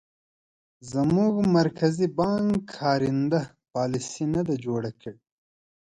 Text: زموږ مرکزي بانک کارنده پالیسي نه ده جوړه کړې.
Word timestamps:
زموږ 0.91 1.33
مرکزي 1.57 2.07
بانک 2.19 2.53
کارنده 2.77 3.41
پالیسي 3.73 4.25
نه 4.33 4.41
ده 4.47 4.55
جوړه 4.65 4.91
کړې. 5.01 5.17